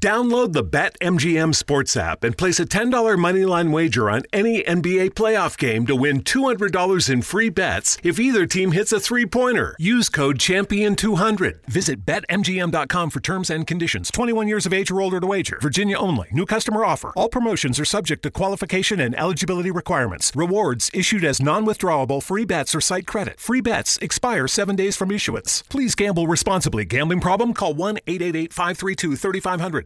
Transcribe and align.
Download 0.00 0.52
the 0.52 0.62
BetMGM 0.62 1.54
Sports 1.54 1.96
app 1.96 2.22
and 2.22 2.36
place 2.36 2.60
a 2.60 2.66
$10 2.66 2.90
moneyline 3.16 3.72
wager 3.72 4.10
on 4.10 4.24
any 4.30 4.62
NBA 4.62 5.12
playoff 5.12 5.56
game 5.56 5.86
to 5.86 5.96
win 5.96 6.22
$200 6.22 7.08
in 7.08 7.22
free 7.22 7.48
bets 7.48 7.96
if 8.02 8.20
either 8.20 8.44
team 8.44 8.72
hits 8.72 8.92
a 8.92 9.00
three-pointer. 9.00 9.74
Use 9.78 10.10
code 10.10 10.38
Champion200. 10.38 11.64
Visit 11.66 12.04
BetMGM.com 12.04 13.08
for 13.08 13.20
terms 13.20 13.48
and 13.48 13.66
conditions. 13.66 14.10
21 14.10 14.48
years 14.48 14.66
of 14.66 14.74
age 14.74 14.90
or 14.90 15.00
older 15.00 15.18
to 15.18 15.26
wager. 15.26 15.58
Virginia 15.62 15.96
only. 15.96 16.28
New 16.30 16.44
customer 16.44 16.84
offer. 16.84 17.14
All 17.16 17.30
promotions 17.30 17.80
are 17.80 17.86
subject 17.86 18.22
to 18.24 18.30
qualification 18.30 19.00
and 19.00 19.18
eligibility 19.18 19.70
requirements. 19.70 20.30
Rewards 20.36 20.90
issued 20.92 21.24
as 21.24 21.40
non-withdrawable 21.40 22.22
free 22.22 22.44
bets 22.44 22.74
or 22.74 22.82
site 22.82 23.06
credit. 23.06 23.40
Free 23.40 23.62
bets 23.62 23.96
expire 24.02 24.46
seven 24.46 24.76
days 24.76 24.94
from 24.94 25.10
issuance. 25.10 25.62
Please 25.70 25.94
gamble 25.94 26.26
responsibly. 26.26 26.84
Gambling 26.84 27.20
problem? 27.20 27.54
Call 27.54 27.74
1-888-532-3500. 27.74 29.85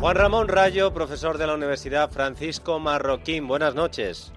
Juan 0.00 0.14
Ramón 0.14 0.46
Rayo, 0.46 0.94
profesor 0.94 1.38
de 1.38 1.46
la 1.48 1.54
Universidad 1.54 2.08
Francisco 2.08 2.78
Marroquín. 2.78 3.48
Buenas 3.48 3.74
noches. 3.74 4.32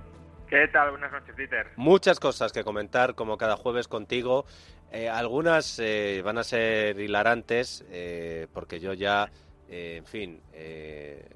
¿Qué 0.50 0.68
tal? 0.70 0.90
Buenas 0.90 1.12
noches, 1.12 1.36
Peter. 1.36 1.68
Muchas 1.76 2.20
cosas 2.20 2.52
que 2.52 2.64
comentar, 2.64 3.14
como 3.14 3.38
cada 3.38 3.58
jueves 3.58 3.88
contigo. 3.88 4.46
Eh, 4.92 5.08
algunas 5.08 5.78
eh, 5.78 6.24
van 6.26 6.40
a 6.40 6.44
ser 6.44 7.00
hilarantes, 7.00 7.86
eh, 7.92 8.48
porque 8.54 8.80
yo 8.80 8.94
ya, 8.94 9.32
en 9.70 10.04
fin, 10.08 10.42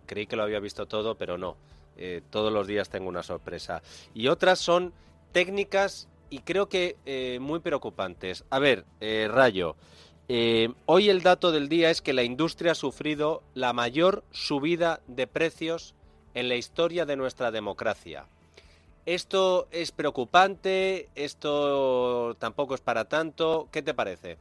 creí 0.07 0.25
que 0.25 0.35
lo 0.35 0.41
había 0.41 0.59
visto 0.59 0.87
todo, 0.87 1.15
pero 1.15 1.37
no. 1.37 1.55
Todos 2.31 2.51
los 2.51 2.65
días 2.65 2.89
tengo 2.89 3.07
una 3.07 3.21
sorpresa. 3.21 3.83
Y 4.15 4.27
otras 4.27 4.57
son 4.57 4.91
técnicas 5.33 6.09
y 6.31 6.39
creo 6.39 6.67
que 6.67 7.37
muy 7.39 7.59
preocupantes. 7.59 8.43
A 8.49 8.57
ver, 8.57 8.85
Rayo. 8.99 9.75
Eh, 10.27 10.69
hoy 10.87 11.09
el 11.09 11.21
dato 11.21 11.51
del 11.51 11.69
día 11.69 11.91
es 11.91 12.01
que 12.01 12.13
la 12.13 12.23
industria 12.23 12.71
ha 12.71 12.75
sufrido 12.75 13.43
la 13.53 13.73
mayor 13.73 14.23
subida 14.31 14.99
de 15.05 15.27
precios 15.27 15.93
en 16.33 16.49
la 16.49 16.55
historia 16.55 17.05
de 17.05 17.15
nuestra 17.15 17.51
democracia. 17.51 18.25
¿Esto 19.05 19.67
es 19.71 19.91
preocupante? 19.91 21.09
¿Esto 21.13 22.35
tampoco 22.39 22.73
es 22.73 22.81
para 22.81 23.05
tanto? 23.05 23.69
¿Qué 23.71 23.83
te 23.83 23.93
parece? 23.93 24.39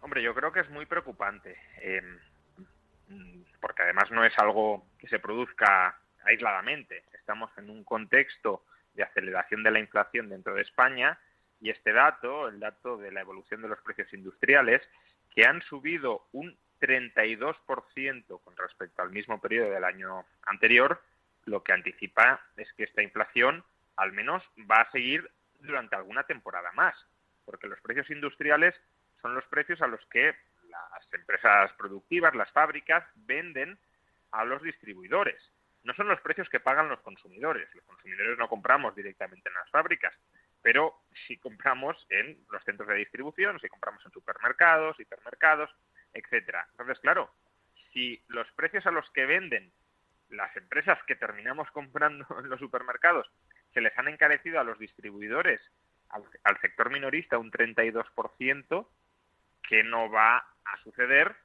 Hombre, 0.00 0.22
yo 0.24 0.34
creo 0.34 0.50
que 0.52 0.60
es 0.60 0.70
muy 0.70 0.86
preocupante, 0.86 1.56
eh, 1.80 2.02
porque 3.60 3.82
además 3.84 4.10
no 4.10 4.24
es 4.24 4.36
algo 4.38 4.84
que 4.98 5.06
se 5.06 5.20
produzca 5.20 6.00
aisladamente. 6.24 7.04
Estamos 7.12 7.50
en 7.58 7.70
un 7.70 7.84
contexto 7.84 8.64
de 8.94 9.04
aceleración 9.04 9.62
de 9.62 9.70
la 9.70 9.78
inflación 9.78 10.28
dentro 10.28 10.54
de 10.54 10.62
España 10.62 11.18
y 11.64 11.70
este 11.70 11.94
dato, 11.94 12.46
el 12.48 12.60
dato 12.60 12.98
de 12.98 13.10
la 13.10 13.22
evolución 13.22 13.62
de 13.62 13.68
los 13.68 13.80
precios 13.80 14.12
industriales, 14.12 14.82
que 15.34 15.46
han 15.46 15.62
subido 15.62 16.26
un 16.32 16.54
32% 16.78 18.42
con 18.44 18.54
respecto 18.54 19.00
al 19.00 19.10
mismo 19.10 19.40
periodo 19.40 19.70
del 19.70 19.84
año 19.84 20.26
anterior, 20.44 21.00
lo 21.46 21.64
que 21.64 21.72
anticipa 21.72 22.44
es 22.58 22.70
que 22.74 22.84
esta 22.84 23.02
inflación 23.02 23.64
al 23.96 24.12
menos 24.12 24.42
va 24.70 24.82
a 24.82 24.90
seguir 24.90 25.26
durante 25.60 25.96
alguna 25.96 26.24
temporada 26.24 26.70
más, 26.72 26.94
porque 27.46 27.66
los 27.66 27.80
precios 27.80 28.10
industriales 28.10 28.74
son 29.22 29.34
los 29.34 29.46
precios 29.46 29.80
a 29.80 29.86
los 29.86 30.04
que 30.10 30.34
las 30.68 31.14
empresas 31.14 31.72
productivas, 31.78 32.34
las 32.34 32.52
fábricas, 32.52 33.08
venden 33.14 33.78
a 34.32 34.44
los 34.44 34.62
distribuidores. 34.62 35.40
No 35.82 35.94
son 35.94 36.08
los 36.08 36.20
precios 36.20 36.50
que 36.50 36.60
pagan 36.60 36.90
los 36.90 37.00
consumidores. 37.00 37.74
Los 37.74 37.84
consumidores 37.84 38.36
no 38.36 38.50
compramos 38.50 38.94
directamente 38.94 39.48
en 39.48 39.54
las 39.54 39.70
fábricas, 39.70 40.12
pero 40.64 40.94
si 41.26 41.36
compramos 41.36 41.94
en 42.08 42.38
los 42.50 42.64
centros 42.64 42.88
de 42.88 42.94
distribución, 42.94 43.60
si 43.60 43.68
compramos 43.68 44.02
en 44.06 44.12
supermercados, 44.12 44.98
hipermercados, 44.98 45.70
etcétera. 46.14 46.66
Entonces, 46.70 46.98
claro, 47.00 47.30
si 47.92 48.24
los 48.28 48.50
precios 48.52 48.86
a 48.86 48.90
los 48.90 49.08
que 49.10 49.26
venden 49.26 49.70
las 50.30 50.56
empresas 50.56 50.98
que 51.06 51.16
terminamos 51.16 51.70
comprando 51.70 52.26
en 52.38 52.48
los 52.48 52.58
supermercados 52.58 53.30
se 53.74 53.82
les 53.82 53.96
han 53.98 54.08
encarecido 54.08 54.58
a 54.58 54.64
los 54.64 54.78
distribuidores, 54.78 55.60
al, 56.08 56.60
sector 56.62 56.90
minorista 56.90 57.36
un 57.36 57.50
32%, 57.50 58.88
que 59.68 59.84
no 59.84 60.10
va 60.10 60.38
a 60.64 60.82
suceder 60.82 61.36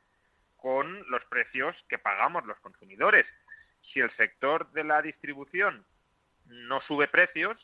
con 0.56 1.10
los 1.12 1.26
precios 1.26 1.76
que 1.90 1.98
pagamos 1.98 2.46
los 2.46 2.58
consumidores. 2.60 3.26
Si 3.92 4.00
el 4.00 4.16
sector 4.16 4.72
de 4.72 4.86
la 4.86 5.02
distribución 5.02 5.84
no 6.46 6.80
sube 6.82 7.10
precios, 7.10 7.58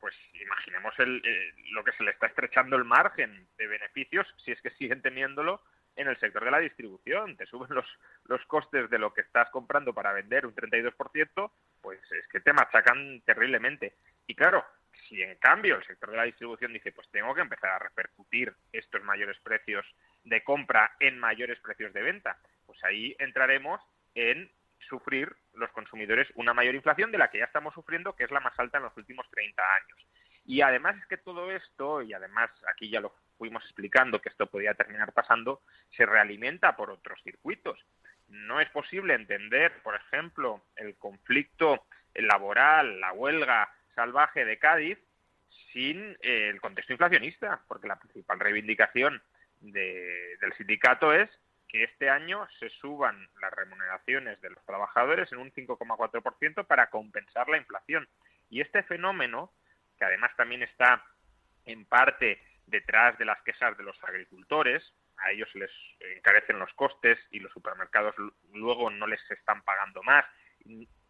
pues 0.00 0.14
imaginemos 0.34 0.94
el, 0.98 1.22
eh, 1.24 1.52
lo 1.72 1.84
que 1.84 1.92
se 1.92 2.04
le 2.04 2.10
está 2.12 2.26
estrechando 2.26 2.76
el 2.76 2.84
margen 2.84 3.46
de 3.56 3.66
beneficios, 3.66 4.26
si 4.44 4.52
es 4.52 4.60
que 4.60 4.70
siguen 4.70 5.02
teniéndolo, 5.02 5.62
en 5.96 6.06
el 6.06 6.18
sector 6.18 6.44
de 6.44 6.50
la 6.50 6.60
distribución. 6.60 7.36
Te 7.36 7.46
suben 7.46 7.74
los, 7.74 7.86
los 8.24 8.44
costes 8.46 8.88
de 8.88 8.98
lo 8.98 9.12
que 9.12 9.22
estás 9.22 9.50
comprando 9.50 9.92
para 9.92 10.12
vender 10.12 10.46
un 10.46 10.54
32%, 10.54 11.50
pues 11.82 12.00
es 12.12 12.26
que 12.28 12.40
te 12.40 12.52
machacan 12.52 13.20
terriblemente. 13.22 13.94
Y 14.26 14.34
claro, 14.34 14.64
si 15.08 15.22
en 15.22 15.36
cambio 15.36 15.76
el 15.76 15.84
sector 15.84 16.10
de 16.10 16.16
la 16.16 16.24
distribución 16.24 16.72
dice, 16.72 16.92
pues 16.92 17.08
tengo 17.10 17.34
que 17.34 17.40
empezar 17.40 17.70
a 17.70 17.78
repercutir 17.78 18.54
estos 18.72 19.02
mayores 19.02 19.38
precios 19.40 19.84
de 20.24 20.42
compra 20.44 20.92
en 21.00 21.18
mayores 21.18 21.58
precios 21.60 21.92
de 21.92 22.02
venta, 22.02 22.38
pues 22.66 22.82
ahí 22.84 23.16
entraremos 23.18 23.80
en 24.14 24.50
sufrir 24.88 25.34
los 25.54 25.70
consumidores 25.72 26.28
una 26.34 26.54
mayor 26.54 26.74
inflación 26.74 27.12
de 27.12 27.18
la 27.18 27.30
que 27.30 27.38
ya 27.38 27.44
estamos 27.44 27.74
sufriendo, 27.74 28.14
que 28.14 28.24
es 28.24 28.30
la 28.30 28.40
más 28.40 28.58
alta 28.58 28.78
en 28.78 28.84
los 28.84 28.96
últimos 28.96 29.28
30 29.30 29.62
años. 29.62 30.06
Y 30.44 30.62
además 30.62 30.96
es 30.96 31.06
que 31.06 31.18
todo 31.18 31.50
esto, 31.52 32.02
y 32.02 32.14
además 32.14 32.50
aquí 32.72 32.88
ya 32.88 33.00
lo 33.00 33.14
fuimos 33.36 33.62
explicando 33.64 34.20
que 34.20 34.30
esto 34.30 34.46
podía 34.46 34.74
terminar 34.74 35.12
pasando, 35.12 35.60
se 35.90 36.06
realimenta 36.06 36.74
por 36.74 36.90
otros 36.90 37.20
circuitos. 37.22 37.78
No 38.28 38.60
es 38.60 38.68
posible 38.70 39.14
entender, 39.14 39.72
por 39.82 39.94
ejemplo, 39.94 40.62
el 40.76 40.96
conflicto 40.96 41.84
laboral, 42.14 43.00
la 43.00 43.12
huelga 43.12 43.70
salvaje 43.94 44.44
de 44.44 44.58
Cádiz, 44.58 44.98
sin 45.72 46.16
eh, 46.22 46.48
el 46.48 46.60
contexto 46.60 46.92
inflacionista, 46.92 47.62
porque 47.68 47.88
la 47.88 47.98
principal 47.98 48.40
reivindicación 48.40 49.22
de, 49.60 50.36
del 50.40 50.52
sindicato 50.54 51.12
es 51.12 51.28
que 51.68 51.84
este 51.84 52.08
año 52.08 52.48
se 52.58 52.70
suban 52.70 53.28
las 53.40 53.52
remuneraciones 53.52 54.40
de 54.40 54.50
los 54.50 54.64
trabajadores 54.64 55.30
en 55.32 55.38
un 55.38 55.52
5,4% 55.52 56.66
para 56.66 56.88
compensar 56.90 57.48
la 57.48 57.58
inflación. 57.58 58.08
Y 58.48 58.60
este 58.60 58.82
fenómeno, 58.82 59.52
que 59.98 60.04
además 60.04 60.30
también 60.36 60.62
está 60.62 61.04
en 61.66 61.84
parte 61.84 62.40
detrás 62.66 63.18
de 63.18 63.26
las 63.26 63.40
quejas 63.42 63.76
de 63.76 63.84
los 63.84 64.02
agricultores, 64.02 64.82
a 65.18 65.30
ellos 65.30 65.48
les 65.54 65.70
encarecen 66.16 66.58
los 66.58 66.72
costes 66.74 67.18
y 67.30 67.40
los 67.40 67.52
supermercados 67.52 68.14
luego 68.52 68.90
no 68.90 69.06
les 69.06 69.20
están 69.30 69.62
pagando 69.62 70.02
más 70.02 70.24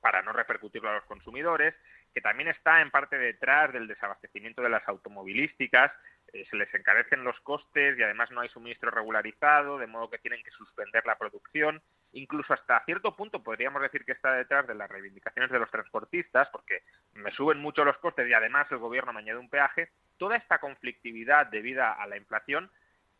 para 0.00 0.22
no 0.22 0.32
repercutirlo 0.32 0.90
a 0.90 0.94
los 0.94 1.04
consumidores, 1.04 1.74
que 2.14 2.20
también 2.20 2.48
está 2.48 2.80
en 2.80 2.90
parte 2.90 3.18
detrás 3.18 3.72
del 3.72 3.86
desabastecimiento 3.86 4.62
de 4.62 4.70
las 4.70 4.86
automovilísticas, 4.88 5.92
eh, 6.32 6.46
se 6.50 6.56
les 6.56 6.72
encarecen 6.74 7.24
los 7.24 7.38
costes 7.40 7.98
y 7.98 8.02
además 8.02 8.30
no 8.30 8.40
hay 8.40 8.48
suministro 8.50 8.90
regularizado, 8.90 9.78
de 9.78 9.86
modo 9.86 10.10
que 10.10 10.18
tienen 10.18 10.42
que 10.42 10.50
suspender 10.50 11.04
la 11.06 11.16
producción. 11.16 11.80
Incluso 12.12 12.52
hasta 12.52 12.84
cierto 12.84 13.16
punto 13.16 13.42
podríamos 13.42 13.80
decir 13.80 14.04
que 14.04 14.12
está 14.12 14.32
detrás 14.32 14.66
de 14.66 14.74
las 14.74 14.90
reivindicaciones 14.90 15.50
de 15.50 15.58
los 15.58 15.70
transportistas, 15.70 16.48
porque 16.50 16.82
me 17.14 17.30
suben 17.32 17.58
mucho 17.58 17.84
los 17.84 17.98
costes 17.98 18.28
y 18.28 18.34
además 18.34 18.66
el 18.70 18.78
gobierno 18.78 19.12
me 19.12 19.20
añade 19.20 19.38
un 19.38 19.48
peaje. 19.48 19.90
Toda 20.18 20.36
esta 20.36 20.58
conflictividad 20.58 21.46
debida 21.46 21.92
a 21.92 22.06
la 22.06 22.16
inflación 22.16 22.70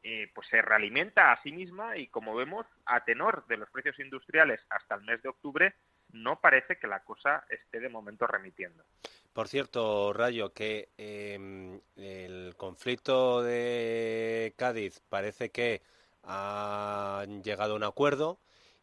eh, 0.05 0.31
pues 0.35 0.47
se 0.49 0.63
realimenta 0.63 1.33
a 1.33 1.43
sí 1.43 1.51
misma 1.51 1.97
y 1.97 2.07
como 2.07 2.35
vemos, 2.37 2.67
a 2.87 3.05
tenor 3.05 3.45
de 3.47 3.57
los 3.57 3.69
precios 3.71 3.99
industriales 3.99 4.61
hasta 4.71 4.95
el 4.95 5.03
mes 5.03 5.21
de 5.23 5.29
octubre, 5.29 5.75
no 6.13 6.41
parece 6.41 6.79
que 6.79 6.87
la 6.87 7.05
cosa 7.05 7.45
esté 7.49 7.81
de 7.81 7.89
momento 7.89 8.27
remitiendo. 8.27 8.85
Por 9.33 9.49
cierto, 9.49 10.13
Rayo, 10.13 10.53
que 10.53 10.89
em, 10.99 11.81
el 11.97 12.55
conflicto 12.57 13.43
de 13.43 14.53
Cádiz 14.57 15.01
parece 15.09 15.51
que 15.51 15.83
ha 16.25 17.25
llegado 17.43 17.75
a 17.75 17.77
un 17.77 17.85
acuerdo 17.85 18.39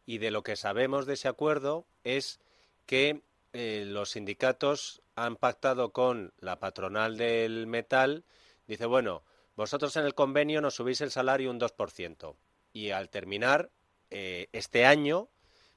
y 0.06 0.18
de 0.18 0.30
lo 0.30 0.42
que 0.42 0.56
sabemos 0.56 1.06
de 1.06 1.14
ese 1.14 1.28
acuerdo 1.28 1.86
es 2.04 2.40
que 2.86 3.20
eh, 3.52 3.84
los 3.86 4.10
sindicatos 4.10 5.02
han 5.14 5.36
pactado 5.36 5.92
con 5.92 6.32
la 6.38 6.58
patronal 6.58 7.16
del 7.16 7.66
metal. 7.66 8.24
Dice, 8.66 8.86
bueno, 8.86 9.22
vosotros 9.56 9.96
en 9.96 10.04
el 10.04 10.14
convenio 10.14 10.60
nos 10.60 10.74
subís 10.74 11.00
el 11.00 11.10
salario 11.10 11.50
un 11.50 11.60
2% 11.60 12.36
y 12.72 12.90
al 12.90 13.08
terminar 13.08 13.70
eh, 14.10 14.48
este 14.52 14.86
año 14.86 15.28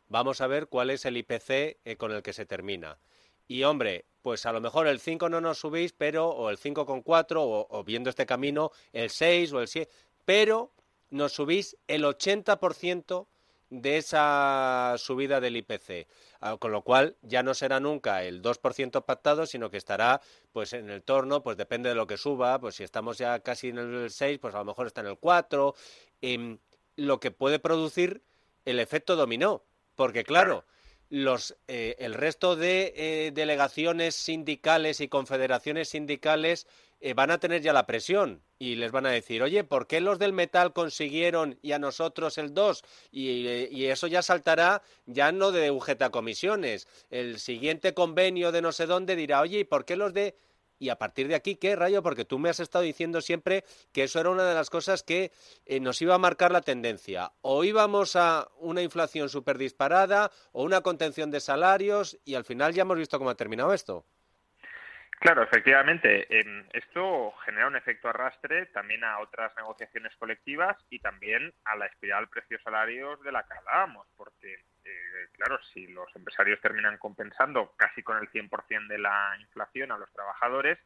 vamos 0.09 0.41
a 0.41 0.47
ver 0.47 0.67
cuál 0.67 0.89
es 0.89 1.05
el 1.05 1.17
IPC 1.17 1.49
eh, 1.49 1.95
con 1.97 2.11
el 2.11 2.21
que 2.21 2.33
se 2.33 2.45
termina. 2.45 2.99
Y 3.47 3.63
hombre, 3.63 4.05
pues 4.21 4.45
a 4.45 4.51
lo 4.51 4.61
mejor 4.61 4.87
el 4.87 4.99
5 4.99 5.29
no 5.29 5.41
nos 5.41 5.59
subís, 5.59 5.93
pero, 5.93 6.27
o 6.27 6.49
el 6.49 6.59
5,4, 6.59 7.37
o, 7.37 7.67
o 7.69 7.83
viendo 7.83 8.09
este 8.09 8.25
camino, 8.25 8.71
el 8.91 9.09
6 9.09 9.53
o 9.53 9.61
el 9.61 9.67
7, 9.67 9.91
pero 10.25 10.71
nos 11.09 11.33
subís 11.33 11.77
el 11.87 12.03
80% 12.03 13.27
de 13.69 13.97
esa 13.97 14.95
subida 14.97 15.39
del 15.39 15.57
IPC, 15.57 16.07
ah, 16.41 16.57
con 16.57 16.71
lo 16.71 16.81
cual 16.81 17.15
ya 17.21 17.43
no 17.43 17.53
será 17.53 17.79
nunca 17.79 18.23
el 18.23 18.41
2% 18.41 19.05
pactado, 19.05 19.45
sino 19.45 19.69
que 19.69 19.77
estará 19.77 20.21
pues 20.51 20.73
en 20.73 20.89
el 20.89 21.03
torno, 21.03 21.43
pues 21.43 21.55
depende 21.57 21.89
de 21.89 21.95
lo 21.95 22.07
que 22.07 22.17
suba, 22.17 22.59
pues 22.59 22.75
si 22.75 22.83
estamos 22.83 23.17
ya 23.17 23.39
casi 23.41 23.69
en 23.69 23.77
el 23.77 24.09
6, 24.09 24.39
pues 24.39 24.55
a 24.55 24.59
lo 24.59 24.65
mejor 24.65 24.87
está 24.87 25.01
en 25.01 25.07
el 25.07 25.17
4, 25.17 25.75
em, 26.21 26.57
lo 26.95 27.19
que 27.19 27.31
puede 27.31 27.59
producir 27.59 28.23
el 28.65 28.79
efecto 28.79 29.15
dominó, 29.15 29.63
porque 29.99 30.23
claro, 30.23 30.63
los, 31.09 31.57
eh, 31.67 31.97
el 31.99 32.13
resto 32.13 32.55
de 32.55 32.93
eh, 32.95 33.31
delegaciones 33.33 34.15
sindicales 34.15 35.01
y 35.01 35.09
confederaciones 35.09 35.89
sindicales 35.89 36.67
eh, 37.01 37.13
van 37.13 37.31
a 37.31 37.37
tener 37.37 37.61
ya 37.61 37.73
la 37.73 37.85
presión 37.85 38.41
y 38.57 38.75
les 38.75 38.93
van 38.93 39.05
a 39.07 39.11
decir, 39.11 39.43
oye, 39.43 39.65
¿por 39.65 39.87
qué 39.87 39.99
los 39.99 40.17
del 40.17 40.31
metal 40.31 40.71
consiguieron 40.71 41.59
y 41.61 41.73
a 41.73 41.79
nosotros 41.79 42.37
el 42.37 42.53
2? 42.53 42.81
Y, 43.11 43.85
eso 43.87 44.07
ya 44.07 44.21
saltará 44.21 44.83
ya 45.05 45.33
no 45.33 45.51
de 45.51 45.69
UGT 45.69 46.01
a 46.01 46.11
comisiones. 46.11 46.87
El 47.09 47.37
siguiente 47.37 47.93
convenio 47.93 48.53
de 48.53 48.61
no 48.61 48.71
sé 48.71 48.85
dónde 48.85 49.17
dirá, 49.17 49.41
oye, 49.41 49.59
¿y 49.59 49.63
por 49.65 49.83
qué 49.83 49.97
los 49.97 50.13
de 50.13 50.37
y 50.79 50.89
a 50.89 50.97
partir 50.97 51.27
de 51.27 51.35
aquí, 51.35 51.57
¿qué 51.57 51.75
rayo? 51.75 52.01
Porque 52.01 52.25
tú 52.25 52.39
me 52.39 52.49
has 52.49 52.59
estado 52.59 52.83
diciendo 52.83 53.21
siempre 53.21 53.63
que 53.93 54.03
eso 54.03 54.19
era 54.19 54.29
una 54.29 54.43
de 54.43 54.55
las 54.55 54.69
cosas 54.69 55.03
que 55.03 55.31
eh, 55.65 55.79
nos 55.79 56.01
iba 56.01 56.15
a 56.15 56.19
marcar 56.19 56.51
la 56.51 56.61
tendencia. 56.61 57.31
O 57.41 57.63
íbamos 57.63 58.15
a 58.15 58.47
una 58.57 58.81
inflación 58.81 59.29
súper 59.29 59.57
disparada 59.57 60.31
o 60.53 60.63
una 60.63 60.81
contención 60.81 61.29
de 61.31 61.41
salarios 61.41 62.17
y 62.25 62.35
al 62.35 62.45
final 62.45 62.73
ya 62.73 62.81
hemos 62.83 62.97
visto 62.97 63.17
cómo 63.17 63.29
ha 63.29 63.35
terminado 63.35 63.73
esto. 63.73 64.05
Claro, 65.19 65.43
efectivamente. 65.43 66.27
Em, 66.29 66.65
esto 66.71 67.33
genera 67.43 67.67
un 67.67 67.75
efecto 67.75 68.07
arrastre 68.07 68.67
también 68.67 69.03
a 69.03 69.19
otras 69.19 69.53
negociaciones 69.57 70.15
colectivas 70.15 70.77
y 70.89 70.99
también 70.99 71.53
a 71.65 71.75
la 71.75 71.87
espiral 71.87 72.29
precios-salarios 72.29 73.21
de 73.21 73.31
la 73.33 73.43
que 73.43 73.53
hablábamos, 73.57 74.07
porque, 74.15 74.63
eh, 74.89 75.27
claro, 75.33 75.59
si 75.73 75.87
los 75.87 76.13
empresarios 76.15 76.59
terminan 76.61 76.97
compensando 76.97 77.73
casi 77.77 78.03
con 78.03 78.17
el 78.17 78.29
100% 78.29 78.87
de 78.87 78.97
la 78.97 79.35
inflación 79.39 79.91
a 79.91 79.97
los 79.97 80.11
trabajadores, 80.11 80.77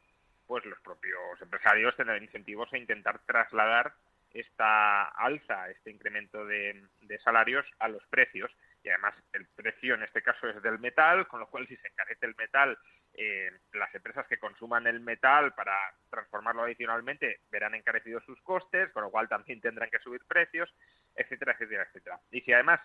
pues 0.46 0.66
los 0.66 0.80
propios 0.82 1.42
empresarios 1.42 1.96
tendrán 1.96 2.24
incentivos 2.24 2.72
a 2.74 2.78
intentar 2.78 3.20
trasladar 3.26 3.94
esta 4.34 5.10
alza, 5.10 5.70
este 5.70 5.92
incremento 5.92 6.46
de, 6.46 6.88
salarios 7.24 7.66
a 7.80 7.88
los 7.88 8.04
precios. 8.08 8.52
Y 8.84 8.90
además 8.90 9.14
el 9.32 9.46
precio 9.46 9.96
en 9.96 10.04
este 10.04 10.22
caso 10.22 10.50
es 10.50 10.62
del 10.62 10.80
metal, 10.80 11.28
con 11.28 11.40
lo 11.40 11.48
cual 11.48 11.68
si 11.68 11.78
se 11.78 11.88
encarece 11.88 12.26
el 12.26 12.36
metal 12.36 12.78
eh, 13.16 13.52
las 13.74 13.94
empresas 13.94 14.26
que 14.28 14.40
consuman 14.40 14.88
el 14.88 15.00
metal 15.00 15.54
para 15.54 15.74
transformarlo 16.10 16.64
adicionalmente 16.64 17.42
verán 17.52 17.76
encarecidos 17.76 18.26
sus 18.26 18.42
costes, 18.42 18.92
con 18.92 19.04
lo 19.04 19.12
cual 19.12 19.30
también 19.30 19.62
tendrán 19.62 19.90
que 19.92 20.00
subir 20.00 20.22
precios, 20.28 20.74
etcétera, 21.16 21.54
etcétera, 21.54 21.84
etcétera. 21.84 22.20
Y 22.32 22.42
si 22.42 22.52
además 22.52 22.80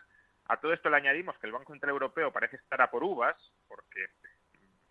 a 0.48 0.56
todo 0.58 0.72
esto 0.72 0.90
le 0.90 0.96
añadimos 0.96 1.38
que 1.38 1.46
el 1.46 1.52
Banco 1.52 1.72
Central 1.72 1.90
Europeo 1.90 2.32
parece 2.32 2.56
estar 2.56 2.80
a 2.80 2.90
por 2.90 3.04
uvas, 3.04 3.36
porque 3.68 4.06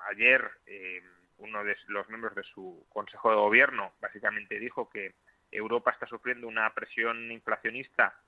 ayer 0.09 0.49
eh, 0.65 1.01
uno 1.39 1.63
de 1.63 1.75
los 1.87 2.07
miembros 2.09 2.35
de 2.35 2.43
su 2.43 2.85
Consejo 2.89 3.29
de 3.29 3.35
Gobierno 3.35 3.93
básicamente 3.99 4.59
dijo 4.59 4.89
que 4.89 5.15
Europa 5.51 5.91
está 5.91 6.07
sufriendo 6.07 6.47
una 6.47 6.73
presión 6.73 7.31
inflacionista 7.31 8.19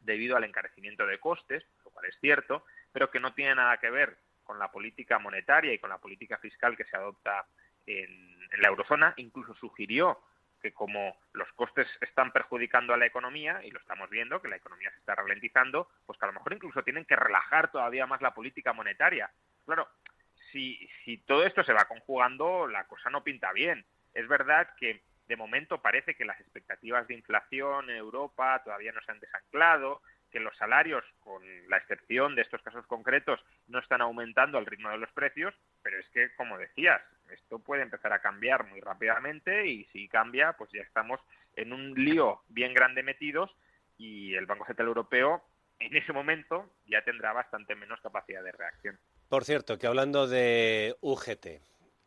debido 0.00 0.36
al 0.36 0.44
encarecimiento 0.44 1.06
de 1.06 1.18
costes, 1.18 1.64
lo 1.84 1.90
cual 1.90 2.06
es 2.06 2.16
cierto, 2.20 2.64
pero 2.92 3.10
que 3.10 3.20
no 3.20 3.34
tiene 3.34 3.54
nada 3.54 3.78
que 3.78 3.90
ver 3.90 4.16
con 4.44 4.58
la 4.58 4.70
política 4.70 5.18
monetaria 5.18 5.72
y 5.72 5.78
con 5.78 5.90
la 5.90 5.98
política 5.98 6.38
fiscal 6.38 6.76
que 6.76 6.84
se 6.84 6.96
adopta 6.96 7.46
en, 7.86 8.38
la 8.58 8.68
eurozona, 8.68 9.14
incluso 9.16 9.54
sugirió 9.54 10.20
que 10.60 10.72
como 10.72 11.16
los 11.32 11.50
costes 11.52 11.86
están 12.00 12.32
perjudicando 12.32 12.94
a 12.94 12.96
la 12.96 13.06
economía, 13.06 13.60
y 13.64 13.70
lo 13.70 13.78
estamos 13.78 14.10
viendo, 14.10 14.40
que 14.40 14.48
la 14.48 14.56
economía 14.56 14.90
se 14.90 14.98
está 14.98 15.14
ralentizando, 15.14 15.88
pues 16.06 16.18
que 16.18 16.24
a 16.24 16.28
lo 16.28 16.34
mejor 16.34 16.52
incluso 16.52 16.82
tienen 16.82 17.04
que 17.04 17.16
relajar 17.16 17.70
todavía 17.70 18.06
más 18.06 18.20
la 18.22 18.34
política 18.34 18.72
monetaria. 18.72 19.30
Claro, 19.64 19.88
si, 20.52 20.88
si 21.04 21.18
todo 21.18 21.44
esto 21.44 21.62
se 21.62 21.72
va 21.72 21.86
conjugando, 21.86 22.66
la 22.66 22.84
cosa 22.84 23.10
no 23.10 23.22
pinta 23.22 23.52
bien. 23.52 23.84
Es 24.14 24.26
verdad 24.26 24.68
que 24.78 25.02
de 25.28 25.36
momento 25.36 25.80
parece 25.80 26.14
que 26.14 26.24
las 26.24 26.40
expectativas 26.40 27.06
de 27.06 27.14
inflación 27.14 27.90
en 27.90 27.96
Europa 27.96 28.62
todavía 28.64 28.92
no 28.92 29.02
se 29.02 29.12
han 29.12 29.20
desanclado, 29.20 30.00
que 30.30 30.40
los 30.40 30.56
salarios, 30.56 31.04
con 31.20 31.42
la 31.68 31.76
excepción 31.76 32.34
de 32.34 32.42
estos 32.42 32.62
casos 32.62 32.86
concretos, 32.86 33.40
no 33.66 33.78
están 33.78 34.00
aumentando 34.00 34.58
al 34.58 34.66
ritmo 34.66 34.90
de 34.90 34.98
los 34.98 35.12
precios, 35.12 35.54
pero 35.82 35.98
es 35.98 36.08
que, 36.10 36.34
como 36.36 36.58
decías, 36.58 37.00
esto 37.30 37.58
puede 37.58 37.82
empezar 37.82 38.12
a 38.12 38.20
cambiar 38.20 38.66
muy 38.68 38.80
rápidamente 38.80 39.66
y 39.66 39.84
si 39.86 40.08
cambia, 40.08 40.54
pues 40.54 40.70
ya 40.72 40.82
estamos 40.82 41.20
en 41.56 41.72
un 41.72 41.94
lío 41.94 42.42
bien 42.48 42.74
grande 42.74 43.02
metidos 43.02 43.50
y 43.96 44.34
el 44.34 44.46
Banco 44.46 44.64
Central 44.66 44.88
Europeo 44.88 45.42
en 45.80 45.96
ese 45.96 46.12
momento 46.12 46.72
ya 46.86 47.02
tendrá 47.04 47.32
bastante 47.32 47.74
menos 47.74 48.00
capacidad 48.00 48.42
de 48.42 48.52
reacción. 48.52 48.98
Por 49.28 49.44
cierto, 49.44 49.78
que 49.78 49.86
hablando 49.86 50.26
de 50.26 50.96
UGT, 51.00 51.60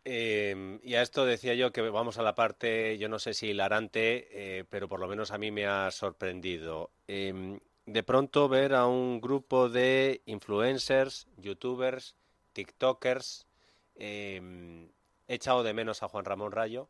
eh, 0.04 0.80
y 0.84 0.96
a 0.96 1.02
esto 1.02 1.26
decía 1.26 1.54
yo 1.54 1.72
que 1.72 1.82
vamos 1.82 2.18
a 2.18 2.24
la 2.24 2.36
parte, 2.36 2.98
yo 2.98 3.08
no 3.08 3.20
sé 3.20 3.34
si 3.34 3.50
hilarante, 3.50 4.28
eh, 4.32 4.66
pero 4.70 4.88
por 4.88 5.00
lo 5.00 5.08
menos 5.08 5.32
a 5.32 5.38
mí 5.38 5.52
me 5.52 5.68
ha 5.68 5.92
sorprendido. 5.92 6.92
Eh, 7.08 7.60
de 7.86 8.04
pronto 8.04 8.48
ver 8.48 8.74
a 8.74 8.88
un 8.88 9.20
grupo 9.22 9.70
de 9.70 10.22
influencers, 10.26 11.28
youtubers, 11.38 12.16
tiktokers, 12.54 13.48
eh, 13.96 14.88
he 15.32 15.36
echado 15.36 15.64
de 15.64 15.74
menos 15.74 16.04
a 16.04 16.08
Juan 16.08 16.26
Ramón 16.26 16.52
Rayo, 16.52 16.90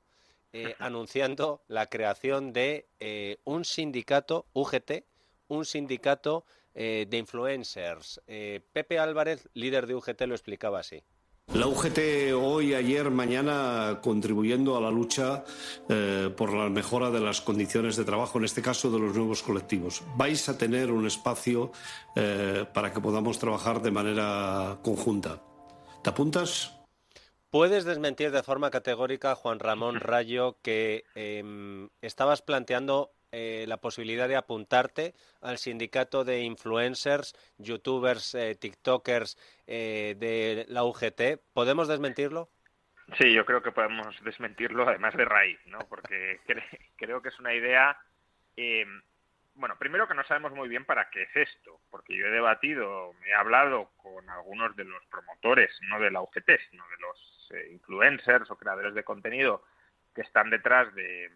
eh, 0.54 0.76
anunciando 0.80 1.62
la 1.68 1.86
creación 1.86 2.54
de 2.54 2.88
eh, 3.00 3.38
un 3.46 3.66
sindicato, 3.66 4.46
UGT, 4.54 5.04
un 5.48 5.66
sindicato 5.66 6.46
de 6.74 7.18
influencers. 7.18 8.22
Pepe 8.26 8.98
Álvarez, 8.98 9.50
líder 9.54 9.88
de 9.88 9.96
UGT, 9.96 10.22
lo 10.22 10.36
explicaba 10.36 10.80
así. 10.80 11.04
La 11.54 11.68
UGT 11.68 12.32
hoy, 12.34 12.74
ayer, 12.76 13.12
mañana 13.12 14.00
contribuyendo 14.02 14.78
a 14.78 14.82
la 14.82 14.90
lucha 14.90 15.44
eh, 15.90 16.30
por 16.36 16.54
la 16.54 16.70
mejora 16.70 17.12
de 17.12 17.20
las 17.20 17.42
condiciones 17.42 17.98
de 17.98 18.06
trabajo, 18.06 18.38
en 18.38 18.46
este 18.46 18.62
caso 18.62 18.90
de 18.90 19.00
los 19.00 19.14
nuevos 19.14 19.44
colectivos. 19.44 20.02
Vais 20.16 20.48
a 20.48 20.58
tener 20.58 20.92
un 20.92 21.06
espacio 21.06 21.74
eh, 22.16 22.66
para 22.74 22.94
que 22.94 23.02
podamos 23.02 23.38
trabajar 23.38 23.82
de 23.82 23.92
manera 23.92 24.78
conjunta. 24.82 25.42
¿Te 26.02 26.10
apuntas? 26.10 26.81
¿Puedes 27.52 27.84
desmentir 27.84 28.32
de 28.32 28.44
forma 28.44 28.72
categórica, 28.72 29.36
Juan 29.36 29.60
Ramón 29.60 30.00
Rayo, 30.00 30.56
que 30.64 31.04
em, 31.16 31.90
estabas 32.02 32.42
planteando 32.42 33.12
eh, 33.34 33.66
la 33.68 33.76
posibilidad 33.76 34.30
de 34.30 34.38
apuntarte 34.38 35.16
al 35.42 35.58
sindicato 35.58 36.24
de 36.24 36.44
influencers, 36.44 37.34
youtubers, 37.58 38.36
eh, 38.36 38.56
tiktokers 38.56 39.38
eh, 39.68 40.16
de 40.18 40.66
la 40.70 40.86
UGT. 40.86 41.42
¿Podemos 41.52 41.90
desmentirlo? 41.90 42.50
Sí, 43.18 43.34
yo 43.34 43.46
creo 43.46 43.62
que 43.62 43.74
podemos 43.74 44.16
desmentirlo 44.24 44.88
además 44.88 45.14
de 45.18 45.26
raíz, 45.26 45.60
¿no? 45.66 45.80
Porque 45.90 46.40
creo 46.96 47.22
que 47.22 47.30
es 47.30 47.40
una 47.42 47.54
idea 47.54 47.98
bueno, 49.56 49.78
primero 49.78 50.08
que 50.08 50.14
no 50.14 50.24
sabemos 50.24 50.54
muy 50.54 50.70
bien 50.70 50.86
para 50.86 51.10
qué 51.10 51.24
es 51.24 51.36
esto, 51.36 51.82
porque 51.90 52.16
yo 52.16 52.26
he 52.28 52.32
debatido, 52.32 53.14
he 53.26 53.34
hablado 53.34 53.92
con 53.98 54.30
algunos 54.30 54.76
de 54.76 54.86
los 54.86 55.06
promotores, 55.08 55.78
no 55.90 56.00
de 56.00 56.12
la 56.12 56.22
UGT, 56.22 56.50
sino 56.70 56.84
de 56.88 56.98
los 57.00 57.41
eh, 57.41 57.41
influencers 57.72 58.50
o 58.50 58.58
creadores 58.58 58.94
de 58.94 59.04
contenido 59.04 59.64
que 60.14 60.22
están 60.22 60.50
detrás 60.50 60.94
de, 60.96 61.32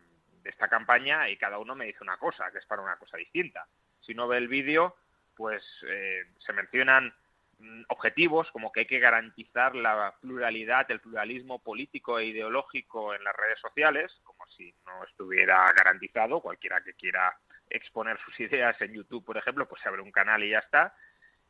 esta 0.45 0.67
campaña 0.67 1.27
y 1.29 1.37
cada 1.37 1.57
uno 1.57 1.75
me 1.75 1.85
dice 1.85 2.03
una 2.03 2.17
cosa, 2.17 2.51
que 2.51 2.59
es 2.59 2.65
para 2.65 2.81
una 2.81 2.97
cosa 2.97 3.17
distinta. 3.17 3.67
Si 4.01 4.13
no 4.13 4.27
ve 4.27 4.37
el 4.37 4.47
vídeo, 4.47 4.95
pues 5.35 5.63
eh, 5.87 6.25
se 6.37 6.53
mencionan 6.53 7.13
mm, 7.57 7.83
objetivos 7.89 8.51
como 8.51 8.71
que 8.71 8.81
hay 8.81 8.85
que 8.85 8.99
garantizar 8.99 9.75
la 9.75 10.13
pluralidad, 10.21 10.89
el 10.91 10.99
pluralismo 10.99 11.59
político 11.59 12.19
e 12.19 12.25
ideológico 12.25 13.15
en 13.15 13.23
las 13.23 13.35
redes 13.35 13.59
sociales, 13.59 14.15
como 14.23 14.45
si 14.55 14.73
no 14.85 15.03
estuviera 15.03 15.71
garantizado. 15.73 16.41
Cualquiera 16.41 16.81
que 16.83 16.93
quiera 16.93 17.35
exponer 17.69 18.19
sus 18.19 18.39
ideas 18.39 18.79
en 18.81 18.93
YouTube, 18.93 19.25
por 19.25 19.37
ejemplo, 19.37 19.67
pues 19.67 19.81
se 19.81 19.89
abre 19.89 20.03
un 20.03 20.11
canal 20.11 20.43
y 20.43 20.51
ya 20.51 20.59
está. 20.59 20.95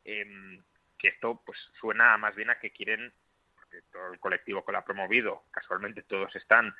Em, 0.04 0.62
que 0.98 1.08
esto 1.08 1.42
pues 1.44 1.58
suena 1.78 2.16
más 2.16 2.34
bien 2.34 2.48
a 2.48 2.58
que 2.58 2.70
quieren, 2.70 3.12
todo 3.92 4.12
el 4.12 4.20
colectivo 4.20 4.64
que 4.64 4.72
lo 4.72 4.78
ha 4.78 4.84
promovido, 4.84 5.44
casualmente 5.50 6.02
todos 6.02 6.34
están 6.36 6.74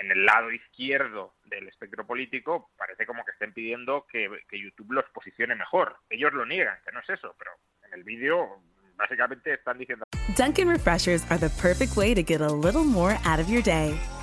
en 0.00 0.10
el 0.10 0.24
lado 0.24 0.50
izquierdo 0.52 1.34
del 1.44 1.68
espectro 1.68 2.06
político, 2.06 2.70
parece 2.76 3.06
como 3.06 3.24
que 3.24 3.32
estén 3.32 3.52
pidiendo 3.52 4.06
que, 4.06 4.28
que 4.48 4.60
YouTube 4.60 4.92
los 4.92 5.04
posicione 5.10 5.54
mejor. 5.54 5.96
Ellos 6.08 6.32
lo 6.32 6.46
niegan, 6.46 6.78
que 6.84 6.92
no 6.92 7.00
es 7.00 7.10
eso, 7.10 7.34
pero 7.38 7.52
en 7.86 7.94
el 7.94 8.04
vídeo 8.04 8.62
básicamente 8.96 9.54
están 9.54 9.78
diciendo... 9.78 10.04
Dunkin' 10.36 10.68
Refreshers 10.68 11.24
are 11.30 11.38
the 11.38 11.50
perfect 11.60 11.96
way 11.96 12.14
to 12.14 12.22
get 12.22 12.40
a 12.40 12.52
little 12.52 12.84
more 12.84 13.18
out 13.24 13.40
of 13.40 13.48
your 13.48 13.62
day. 13.62 13.98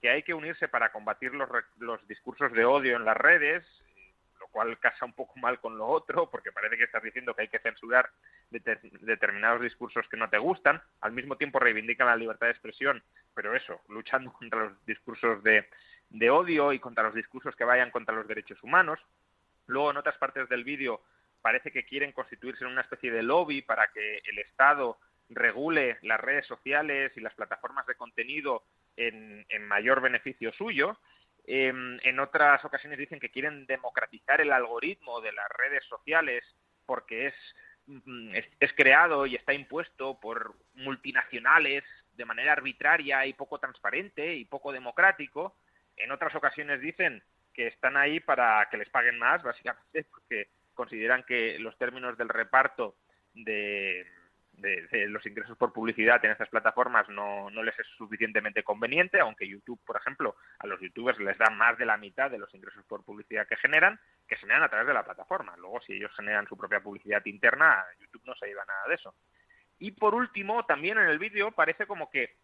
que 0.00 0.10
hay 0.10 0.22
que 0.22 0.34
unirse 0.34 0.68
para 0.68 0.92
combatir 0.92 1.34
los, 1.34 1.48
los 1.78 2.06
discursos 2.08 2.52
de 2.52 2.64
odio 2.64 2.96
en 2.96 3.04
las 3.04 3.16
redes, 3.16 3.64
lo 4.38 4.48
cual 4.48 4.78
casa 4.78 5.04
un 5.04 5.12
poco 5.12 5.38
mal 5.38 5.60
con 5.60 5.76
lo 5.76 5.86
otro, 5.86 6.30
porque 6.30 6.52
parece 6.52 6.78
que 6.78 6.84
estás 6.84 7.02
diciendo 7.02 7.34
que 7.34 7.42
hay 7.42 7.48
que 7.48 7.58
censurar 7.58 8.10
determinados 8.50 9.60
discursos 9.60 10.08
que 10.08 10.16
no 10.16 10.30
te 10.30 10.38
gustan, 10.38 10.82
al 11.02 11.12
mismo 11.12 11.36
tiempo 11.36 11.58
reivindican 11.58 12.06
la 12.06 12.16
libertad 12.16 12.46
de 12.46 12.52
expresión, 12.52 13.02
pero 13.34 13.54
eso, 13.54 13.80
luchando 13.88 14.32
contra 14.38 14.64
los 14.64 14.86
discursos 14.86 15.42
de, 15.42 15.68
de 16.08 16.30
odio 16.30 16.72
y 16.72 16.78
contra 16.78 17.04
los 17.04 17.14
discursos 17.14 17.54
que 17.54 17.64
vayan 17.64 17.90
contra 17.90 18.14
los 18.14 18.26
derechos 18.26 18.62
humanos. 18.62 18.98
Luego, 19.66 19.90
en 19.90 19.98
otras 19.98 20.16
partes 20.16 20.48
del 20.48 20.64
vídeo, 20.64 21.02
parece 21.42 21.70
que 21.70 21.84
quieren 21.84 22.12
constituirse 22.12 22.64
en 22.64 22.70
una 22.70 22.80
especie 22.80 23.12
de 23.12 23.22
lobby 23.22 23.62
para 23.62 23.88
que 23.92 24.20
el 24.24 24.38
Estado 24.38 24.98
regule 25.28 25.98
las 26.02 26.20
redes 26.20 26.46
sociales 26.46 27.12
y 27.16 27.20
las 27.20 27.34
plataformas 27.34 27.86
de 27.86 27.94
contenido 27.94 28.64
en, 29.08 29.66
mayor 29.66 30.00
beneficio 30.00 30.52
suyo. 30.52 30.98
Em, 31.46 31.98
en 32.02 32.20
otras 32.20 32.64
ocasiones 32.64 32.98
dicen 32.98 33.18
que 33.18 33.30
quieren 33.30 33.66
democratizar 33.66 34.40
el 34.40 34.52
algoritmo 34.52 35.20
de 35.20 35.32
las 35.32 35.48
redes 35.48 35.84
sociales 35.86 36.44
porque 36.86 37.32
mm, 37.86 38.34
es, 38.34 38.44
es, 38.60 38.72
creado 38.74 39.26
y 39.26 39.36
está 39.36 39.54
impuesto 39.54 40.20
por 40.20 40.54
multinacionales 40.74 41.84
de 42.12 42.24
manera 42.24 42.52
arbitraria 42.52 43.24
y 43.26 43.32
poco 43.32 43.58
transparente 43.58 44.34
y 44.34 44.44
poco 44.44 44.72
democrático. 44.72 45.56
En 45.96 46.12
otras 46.12 46.34
ocasiones 46.34 46.80
dicen 46.80 47.22
que 47.54 47.68
están 47.68 47.96
ahí 47.96 48.20
para 48.20 48.68
que 48.70 48.76
les 48.76 48.88
paguen 48.90 49.18
más, 49.18 49.42
básicamente, 49.42 50.04
porque 50.04 50.48
consideran 50.74 51.24
que 51.24 51.58
los 51.58 51.76
términos 51.78 52.16
del 52.16 52.28
reparto 52.28 52.96
de, 53.34 54.06
de, 54.60 55.06
los 55.08 55.24
ingresos 55.26 55.56
por 55.56 55.72
publicidad 55.72 56.24
en 56.24 56.32
estas 56.32 56.48
plataformas 56.48 57.08
no, 57.08 57.50
no 57.50 57.62
les 57.62 57.78
es 57.78 57.86
suficientemente 57.96 58.62
conveniente, 58.62 59.20
aunque 59.20 59.48
YouTube, 59.48 59.80
por 59.84 59.96
ejemplo, 59.96 60.36
a 60.58 60.66
los 60.66 60.80
youtubers 60.80 61.18
les 61.18 61.38
da 61.38 61.50
más 61.50 61.78
de 61.78 61.86
la 61.86 61.96
mitad 61.96 62.30
de 62.30 62.38
los 62.38 62.52
ingresos 62.54 62.84
por 62.86 63.04
publicidad 63.04 63.46
que 63.46 63.56
generan, 63.56 63.98
que 64.28 64.36
se 64.36 64.42
generan 64.42 64.62
a 64.62 64.68
través 64.68 64.86
de 64.86 64.94
la 64.94 65.04
plataforma. 65.04 65.56
Luego, 65.56 65.80
si 65.80 65.94
ellos 65.94 66.12
generan 66.14 66.46
su 66.46 66.56
propia 66.56 66.80
publicidad 66.80 67.24
interna, 67.26 67.84
YouTube 67.98 68.26
no 68.26 68.34
se 68.34 68.46
lleva 68.46 68.64
nada 68.64 68.88
de 68.88 68.94
eso. 68.94 69.14
Y 69.78 69.92
por 69.92 70.14
último, 70.14 70.64
también 70.66 70.98
en 70.98 71.08
el 71.08 71.18
vídeo 71.18 71.52
parece 71.52 71.86
como 71.86 72.10
que, 72.10 72.36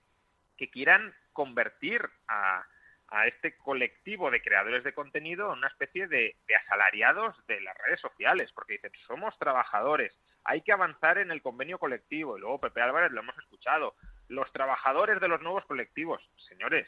que 0.57 0.71
quieran 0.71 1.15
convertir 1.33 2.09
a, 2.29 2.65
a 3.09 3.27
este 3.27 3.57
colectivo 3.57 4.31
de 4.31 4.41
creadores 4.41 4.85
de 4.85 4.95
contenido 4.95 5.53
en 5.53 5.59
una 5.59 5.69
especie 5.69 6.09
de, 6.09 6.37
de, 6.47 6.57
asalariados 6.57 7.37
de 7.47 7.61
las 7.61 7.77
redes 7.79 8.01
sociales, 8.01 8.51
porque 8.53 8.75
dicen, 8.75 8.93
somos 9.07 9.39
trabajadores, 9.39 10.13
hay 10.47 10.63
que 10.63 10.73
avanzar 10.73 11.19
en 11.19 11.31
el 11.31 11.43
convenio 11.43 11.79
colectivo. 11.79 12.37
Y 12.37 12.41
luego 12.41 12.61
Pepe 12.61 12.81
Álvarez 12.81 13.13
lo 13.13 13.21
hemos 13.21 13.37
escuchado. 13.39 13.95
Los 14.29 14.51
trabajadores 14.53 15.21
de 15.21 15.29
los 15.29 15.43
nuevos 15.43 15.65
colectivos. 15.67 16.23
Señores, 16.49 16.87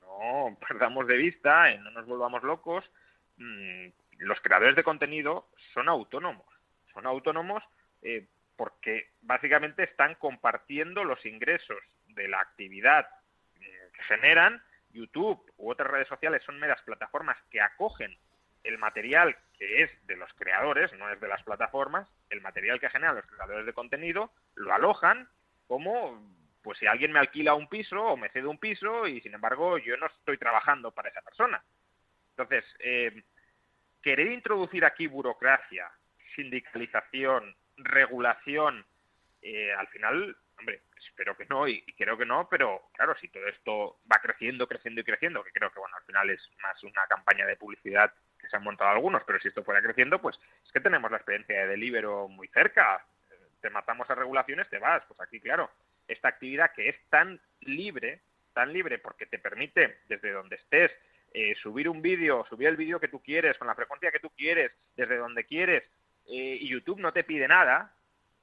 no 0.00 0.56
perdamos 0.68 1.06
de 1.06 1.16
vista, 1.16 1.74
no 1.76 1.90
nos 1.90 2.06
volvamos 2.06 2.42
locos. 2.42 2.84
Mm, 3.36 3.88
los 4.18 4.40
creadores 4.40 4.76
de 4.76 4.84
contenido 4.84 5.48
son 5.74 5.88
autónomos. 5.88 6.46
Son 6.92 7.06
autónomos 7.06 7.62
eh, 8.02 8.26
porque 8.56 9.10
básicamente 9.20 9.84
están 9.84 10.14
compartiendo 10.16 11.04
los 11.04 11.24
ingresos 11.24 11.78
de 12.08 12.28
la 12.28 12.40
actividad 12.40 13.08
eh, 13.60 13.90
que 13.92 14.02
generan. 14.04 14.62
YouTube 14.92 15.40
u 15.56 15.70
otras 15.70 15.88
redes 15.88 16.08
sociales 16.08 16.42
son 16.44 16.58
meras 16.58 16.82
plataformas 16.82 17.36
que 17.50 17.60
acogen 17.60 18.18
el 18.64 18.78
material 18.78 19.36
que 19.58 19.82
es 19.82 20.06
de 20.06 20.16
los 20.16 20.32
creadores, 20.34 20.92
no 20.94 21.10
es 21.10 21.20
de 21.20 21.28
las 21.28 21.42
plataformas, 21.42 22.08
el 22.30 22.40
material 22.40 22.80
que 22.80 22.88
generan 22.88 23.16
los 23.16 23.26
creadores 23.26 23.66
de 23.66 23.72
contenido, 23.72 24.32
lo 24.54 24.72
alojan 24.72 25.28
como, 25.66 26.34
pues 26.62 26.78
si 26.78 26.86
alguien 26.86 27.12
me 27.12 27.18
alquila 27.18 27.54
un 27.54 27.68
piso 27.68 28.02
o 28.02 28.16
me 28.16 28.30
cede 28.30 28.46
un 28.46 28.58
piso 28.58 29.06
y 29.06 29.20
sin 29.20 29.34
embargo 29.34 29.78
yo 29.78 29.96
no 29.96 30.06
estoy 30.06 30.38
trabajando 30.38 30.92
para 30.92 31.10
esa 31.10 31.22
persona. 31.22 31.62
Entonces, 32.30 32.64
eh, 32.78 33.22
querer 34.02 34.28
introducir 34.28 34.84
aquí 34.84 35.06
burocracia, 35.06 35.90
sindicalización, 36.34 37.54
regulación, 37.76 38.86
eh, 39.42 39.72
al 39.72 39.88
final, 39.88 40.36
hombre, 40.58 40.82
espero 40.96 41.36
que 41.36 41.46
no 41.46 41.68
y, 41.68 41.84
y, 41.86 41.92
creo 41.92 42.16
que 42.16 42.26
no, 42.26 42.48
pero 42.48 42.88
claro, 42.94 43.14
si 43.20 43.28
todo 43.28 43.46
esto 43.46 44.00
va 44.10 44.20
creciendo, 44.20 44.66
creciendo 44.66 45.02
y 45.02 45.04
creciendo, 45.04 45.42
que 45.44 45.52
creo 45.52 45.70
que 45.70 45.80
bueno, 45.80 45.96
al 45.96 46.04
final 46.04 46.30
es 46.30 46.50
más 46.62 46.82
una 46.82 47.06
campaña 47.08 47.46
de 47.46 47.56
publicidad 47.56 48.12
se 48.50 48.56
han 48.56 48.64
montado 48.64 48.90
algunos, 48.90 49.22
pero 49.24 49.38
si 49.38 49.48
esto 49.48 49.64
fuera 49.64 49.80
creciendo, 49.82 50.20
pues 50.20 50.38
es 50.64 50.72
que 50.72 50.80
tenemos 50.80 51.10
la 51.10 51.18
experiencia 51.18 51.60
de 51.60 51.68
Delibero 51.68 52.28
muy 52.28 52.48
cerca. 52.48 53.04
Te 53.60 53.70
matamos 53.70 54.08
a 54.10 54.14
regulaciones, 54.14 54.68
te 54.68 54.78
vas. 54.78 55.02
Pues 55.06 55.20
aquí, 55.20 55.40
claro, 55.40 55.70
esta 56.08 56.28
actividad 56.28 56.72
que 56.72 56.88
es 56.88 56.96
tan 57.08 57.40
libre, 57.60 58.20
tan 58.52 58.72
libre 58.72 58.98
porque 58.98 59.26
te 59.26 59.38
permite, 59.38 59.98
desde 60.08 60.32
donde 60.32 60.56
estés, 60.56 60.90
eh, 61.32 61.54
subir 61.62 61.88
un 61.88 62.02
vídeo, 62.02 62.44
subir 62.48 62.68
el 62.68 62.76
vídeo 62.76 62.98
que 62.98 63.08
tú 63.08 63.22
quieres, 63.22 63.56
con 63.56 63.68
la 63.68 63.74
frecuencia 63.74 64.10
que 64.10 64.18
tú 64.18 64.30
quieres, 64.30 64.72
desde 64.96 65.16
donde 65.16 65.44
quieres, 65.44 65.84
eh, 66.26 66.58
y 66.60 66.68
YouTube 66.68 66.98
no 66.98 67.12
te 67.12 67.22
pide 67.22 67.46
nada, 67.46 67.94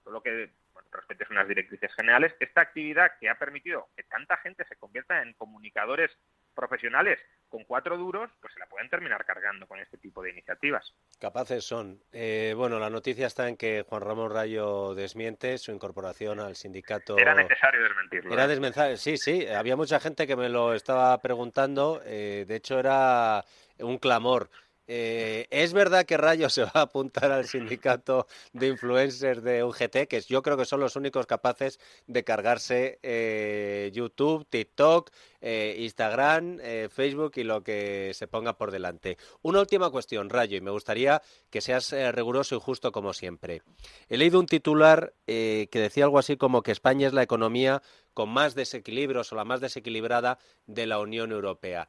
solo 0.04 0.22
que 0.22 0.52
bueno, 0.72 0.88
respetes 0.92 1.30
unas 1.30 1.48
directrices 1.48 1.94
generales, 1.94 2.34
esta 2.40 2.62
actividad 2.62 3.12
que 3.20 3.30
ha 3.30 3.36
permitido 3.36 3.90
que 3.96 4.04
tanta 4.04 4.38
gente 4.38 4.64
se 4.66 4.78
convierta 4.78 5.22
en 5.22 5.34
comunicadores 5.34 6.12
profesionales 6.56 7.20
con 7.50 7.64
cuatro 7.64 7.98
duros, 7.98 8.30
pues 8.42 8.54
se 8.54 8.60
la 8.60 8.68
pueden 8.68 8.90
terminar 8.90 9.26
cargando 9.26 9.68
con 9.68 9.80
este 9.80 9.98
tipo 9.98 10.22
de 10.22 10.32
iniciativas. 10.32 10.94
Capaces 11.20 11.64
son. 11.64 12.00
Eh, 12.12 12.54
bueno, 12.56 12.80
la 12.80 12.90
noticia 12.90 13.28
está 13.28 13.48
en 13.48 13.58
que 13.58 13.86
Juan 13.88 14.02
Ramón 14.02 14.32
Rayo 14.32 14.94
desmiente 14.96 15.58
su 15.58 15.72
incorporación 15.72 16.40
al 16.40 16.56
sindicato. 16.56 17.18
Era 17.18 17.34
necesario 17.34 17.84
desmentirlo. 17.84 18.34
Era 18.34 18.46
¿eh? 18.46 18.48
desmentir, 18.48 18.98
sí, 18.98 19.18
sí. 19.18 19.48
Había 19.48 19.76
mucha 19.76 20.00
gente 20.00 20.28
que 20.28 20.36
me 20.36 20.50
lo 20.50 20.74
estaba 20.74 21.18
preguntando. 21.20 22.02
Eh, 22.06 22.46
de 22.48 22.56
hecho, 22.56 22.80
era 22.80 23.44
un 23.80 23.98
clamor. 23.98 24.50
Eh, 24.88 25.48
es 25.50 25.74
verdad 25.74 26.06
que 26.06 26.16
Rayo 26.16 26.50
se 26.50 26.64
va 26.64 26.72
a 26.74 26.82
apuntar 26.82 27.32
al 27.32 27.46
sindicato 27.46 28.28
de 28.54 28.68
influencers 28.68 29.44
de 29.44 29.64
UGT, 29.64 30.08
que 30.08 30.22
yo 30.22 30.42
creo 30.42 30.58
que 30.58 30.66
son 30.66 30.80
los 30.80 30.96
únicos 30.96 31.26
capaces 31.26 31.80
de 32.08 32.24
cargarse 32.24 33.00
eh, 33.04 33.92
YouTube, 33.94 34.48
TikTok, 34.50 35.12
eh, 35.42 35.76
Instagram, 35.80 36.60
Facebook 36.90 37.34
y 37.36 37.44
lo 37.44 37.64
que 37.64 38.12
se 38.14 38.28
ponga 38.28 38.58
por 38.58 38.72
delante. 38.72 39.18
Una 39.42 39.60
última 39.60 39.90
cuestión, 39.90 40.30
Rayo, 40.30 40.58
y 40.58 40.62
me 40.62 40.72
gustaría 40.72 41.22
que 41.50 41.62
seas 41.62 41.92
riguroso 42.14 42.56
y 42.56 42.60
justo 42.60 42.92
como 42.92 43.14
siempre. 43.14 43.62
He 44.10 44.18
leído 44.18 44.40
un 44.40 44.48
titular 44.48 45.14
que 45.26 45.70
decía 45.72 46.06
algo 46.06 46.20
así 46.20 46.38
como 46.38 46.64
que 46.64 46.72
España 46.72 47.08
es 47.08 47.14
la 47.14 47.24
economía 47.24 47.82
con 48.14 48.30
más 48.30 48.56
desequilibrios 48.56 49.32
o 49.32 49.36
la 49.36 49.46
más 49.46 49.62
desequilibrada 49.62 50.40
de 50.66 50.88
la 50.88 51.00
Unión 51.00 51.32
Europea. 51.32 51.88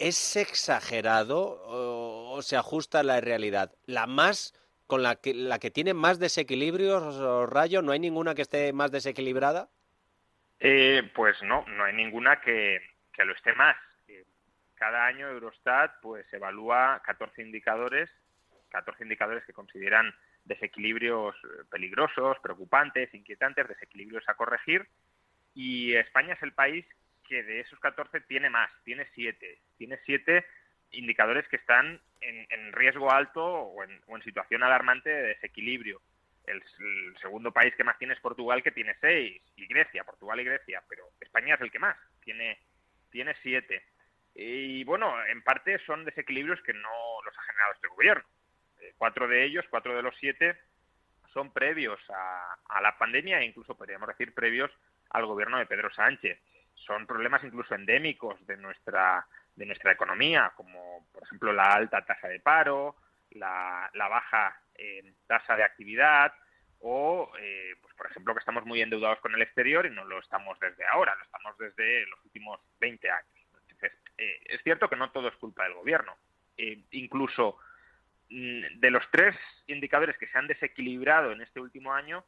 ¿Es 0.00 0.36
exagerado 0.36 1.62
o, 2.30 2.42
se 2.42 2.56
ajusta 2.56 3.00
a 3.00 3.02
la 3.02 3.20
realidad? 3.20 3.72
¿La 3.86 4.06
más 4.06 4.54
con 4.86 5.02
la 5.02 5.16
que, 5.16 5.34
la 5.34 5.58
que 5.58 5.70
tiene 5.70 5.94
más 5.94 6.18
desequilibrios, 6.18 7.50
Rayo? 7.50 7.82
¿No 7.82 7.92
hay 7.92 8.00
ninguna 8.00 8.34
que 8.34 8.42
esté 8.42 8.72
más 8.72 8.90
desequilibrada? 8.90 9.68
Eh, 10.58 11.10
pues 11.14 11.42
no, 11.42 11.64
no 11.66 11.84
hay 11.84 11.94
ninguna 11.94 12.40
que, 12.40 12.80
que 13.12 13.24
lo 13.24 13.34
esté 13.34 13.54
más. 13.54 13.76
Eh, 14.08 14.24
cada 14.74 15.06
año 15.06 15.28
Eurostat 15.28 16.00
pues 16.02 16.30
evalúa 16.32 17.02
14 17.04 17.42
indicadores, 17.42 18.10
14 18.70 19.04
indicadores 19.04 19.44
que 19.44 19.52
consideran 19.52 20.14
desequilibrios 20.44 21.34
eh, 21.36 21.64
peligrosos, 21.70 22.38
preocupantes, 22.42 23.12
inquietantes, 23.14 23.68
desequilibrios 23.68 24.28
a 24.28 24.34
corregir. 24.34 24.86
Y 25.54 25.94
España 25.94 26.34
es 26.34 26.42
el 26.42 26.52
país 26.52 26.84
que 27.26 27.42
de 27.42 27.60
esos 27.60 27.78
14 27.78 28.20
tiene 28.22 28.50
más, 28.50 28.70
tiene 28.84 29.06
7. 29.14 29.58
Tiene 29.78 29.98
7 30.04 30.44
indicadores 30.92 31.46
que 31.48 31.56
están 31.56 32.00
en, 32.20 32.72
riesgo 32.72 33.10
alto 33.10 33.44
o 33.44 33.84
en, 33.84 34.22
situación 34.22 34.62
alarmante 34.62 35.10
de 35.10 35.28
desequilibrio. 35.28 36.00
El, 36.46 36.62
segundo 37.20 37.52
país 37.52 37.74
que 37.76 37.84
más 37.84 37.98
tiene 37.98 38.14
es 38.14 38.20
Portugal, 38.20 38.62
que 38.62 38.72
tiene 38.72 38.94
6, 39.00 39.42
y 39.56 39.66
Grecia, 39.66 40.04
Portugal 40.04 40.40
y 40.40 40.44
Grecia, 40.44 40.82
pero 40.88 41.04
España 41.20 41.54
es 41.54 41.60
el 41.60 41.70
que 41.70 41.78
más, 41.78 41.96
tiene, 42.24 42.58
tiene 43.10 43.34
7. 43.42 43.82
Y 44.34 44.84
bueno, 44.84 45.14
en 45.26 45.42
parte 45.42 45.78
son 45.86 46.04
desequilibrios 46.04 46.62
que 46.62 46.72
no 46.72 47.22
los 47.24 47.38
ha 47.38 47.42
generado 47.42 47.74
este 47.74 47.88
gobierno 47.88 48.24
cuatro 49.00 49.28
de 49.28 49.44
ellos, 49.44 49.64
cuatro 49.70 49.96
de 49.96 50.02
los 50.02 50.14
siete, 50.18 50.56
son 51.32 51.52
previos 51.52 51.98
a, 52.10 52.80
la 52.82 52.96
pandemia 52.98 53.40
e 53.40 53.46
incluso 53.46 53.74
podríamos 53.74 54.08
decir 54.08 54.34
previos 54.34 54.70
al 55.10 55.26
gobierno 55.26 55.58
de 55.58 55.66
Pedro 55.66 55.92
Sánchez. 55.92 56.38
Son 56.74 57.06
problemas 57.06 57.42
incluso 57.44 57.74
endémicos 57.74 58.44
de 58.46 58.56
nuestra, 58.56 59.26
de 59.60 59.66
nuestra 59.66 59.92
economía, 59.92 60.52
como 60.56 61.06
por 61.12 61.22
ejemplo 61.22 61.52
la 61.52 61.72
alta 61.72 62.04
tasa 62.04 62.28
de 62.28 62.40
paro, 62.40 62.96
la, 63.30 63.90
baja 63.94 64.60
eh, 64.74 65.12
tasa 65.26 65.54
de 65.54 65.62
actividad 65.62 66.32
o, 66.80 67.30
eh, 67.38 67.74
pues 67.80 67.94
por 67.94 68.06
ejemplo, 68.10 68.34
que 68.34 68.40
estamos 68.40 68.64
muy 68.64 68.80
endeudados 68.80 69.20
con 69.20 69.34
el 69.34 69.42
exterior 69.42 69.86
y 69.86 69.90
no 69.90 70.04
lo 70.04 70.18
estamos 70.18 70.58
desde 70.58 70.84
ahora, 70.86 71.14
lo 71.14 71.22
estamos 71.22 71.56
desde 71.58 72.06
los 72.06 72.24
últimos 72.24 72.60
20 72.80 73.10
años. 73.10 73.46
Entonces, 73.68 73.92
eh, 74.16 74.40
es 74.46 74.62
cierto 74.62 74.88
que 74.88 74.96
no 74.96 75.10
todo 75.10 75.28
es 75.28 75.36
culpa 75.36 75.64
del 75.64 75.74
gobierno. 75.74 76.16
incluso 76.90 77.58
Mm, 78.30 78.78
de 78.78 78.90
los 78.92 79.02
tres 79.10 79.34
indicadores 79.66 80.16
que 80.16 80.28
se 80.28 80.38
han 80.38 80.46
desequilibrado 80.46 81.32
en 81.32 81.40
este 81.40 81.58
último 81.58 81.92
año, 81.92 82.24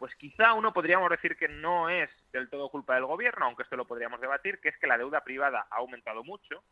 pues 0.00 0.14
quizá 0.14 0.54
uno 0.54 0.72
podríamos 0.72 1.10
decir 1.10 1.36
que 1.36 1.46
no 1.46 1.90
es 1.90 2.08
del 2.32 2.48
todo 2.48 2.70
culpa 2.70 2.94
del 2.94 3.04
gobierno, 3.04 3.44
aunque 3.44 3.64
esto 3.64 3.76
lo 3.76 3.86
podríamos 3.86 4.18
debatir, 4.18 4.58
que 4.58 4.70
es 4.70 4.78
que 4.78 4.86
la 4.86 4.96
deuda 4.96 5.22
privada 5.22 5.66
ha 5.70 5.76
aumentado 5.76 6.24
mucho. 6.24 6.64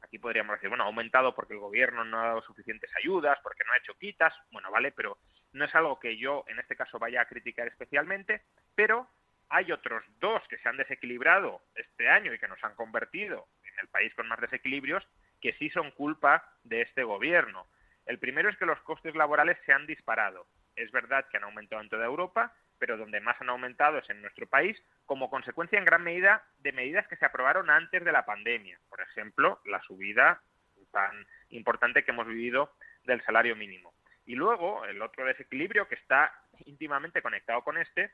Aquí 0.00 0.18
podríamos 0.18 0.54
decir, 0.54 0.70
bueno, 0.70 0.84
ha 0.84 0.86
aumentado 0.86 1.34
porque 1.34 1.52
el 1.52 1.60
gobierno 1.60 2.02
no 2.02 2.18
ha 2.18 2.28
dado 2.28 2.40
suficientes 2.40 2.90
ayudas, 2.96 3.38
porque 3.42 3.62
no 3.66 3.74
ha 3.74 3.76
hecho 3.76 3.92
quitas, 3.98 4.32
bueno, 4.52 4.70
vale, 4.70 4.90
pero 4.90 5.18
no 5.52 5.66
es 5.66 5.74
algo 5.74 6.00
que 6.00 6.16
yo 6.16 6.44
en 6.48 6.60
este 6.60 6.74
caso 6.74 6.98
vaya 6.98 7.20
a 7.20 7.26
criticar 7.26 7.68
especialmente, 7.68 8.40
pero 8.74 9.06
hay 9.50 9.70
otros 9.70 10.02
dos 10.18 10.42
que 10.48 10.56
se 10.56 10.66
han 10.70 10.78
desequilibrado 10.78 11.60
este 11.74 12.08
año 12.08 12.32
y 12.32 12.38
que 12.38 12.48
nos 12.48 12.64
han 12.64 12.74
convertido 12.74 13.48
en 13.64 13.80
el 13.80 13.88
país 13.88 14.14
con 14.14 14.28
más 14.28 14.40
desequilibrios, 14.40 15.06
que 15.42 15.52
sí 15.58 15.68
son 15.68 15.90
culpa 15.90 16.50
de 16.64 16.80
este 16.80 17.04
gobierno. 17.04 17.66
El 18.06 18.18
primero 18.18 18.48
es 18.48 18.56
que 18.56 18.64
los 18.64 18.80
costes 18.80 19.14
laborales 19.14 19.58
se 19.66 19.74
han 19.74 19.86
disparado. 19.86 20.46
Es 20.74 20.90
verdad 20.90 21.26
que 21.30 21.36
han 21.36 21.44
aumentado 21.44 21.82
en 21.82 21.90
toda 21.90 22.06
Europa, 22.06 22.54
pero 22.82 22.96
donde 22.96 23.20
más 23.20 23.40
han 23.40 23.48
aumentado 23.48 23.98
es 23.98 24.10
en 24.10 24.20
nuestro 24.20 24.44
país, 24.48 24.76
como 25.06 25.30
consecuencia 25.30 25.78
en 25.78 25.84
gran 25.84 26.02
medida 26.02 26.42
de 26.58 26.72
medidas 26.72 27.06
que 27.06 27.14
se 27.14 27.24
aprobaron 27.24 27.70
antes 27.70 28.04
de 28.04 28.10
la 28.10 28.24
pandemia. 28.24 28.76
Por 28.88 29.00
ejemplo, 29.00 29.60
la 29.66 29.80
subida 29.82 30.42
tan 30.90 31.24
importante 31.50 32.02
que 32.02 32.10
hemos 32.10 32.26
vivido 32.26 32.72
del 33.04 33.22
salario 33.22 33.54
mínimo. 33.54 33.94
Y 34.26 34.34
luego, 34.34 34.84
el 34.84 35.00
otro 35.00 35.24
desequilibrio 35.24 35.86
que 35.86 35.94
está 35.94 36.32
íntimamente 36.66 37.22
conectado 37.22 37.62
con 37.62 37.78
este, 37.78 38.10